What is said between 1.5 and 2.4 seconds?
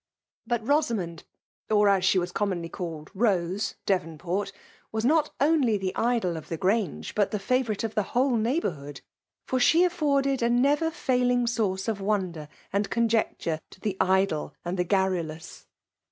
or as she was